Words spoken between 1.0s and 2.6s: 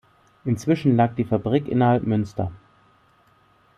die Fabrik innerhalb Münster.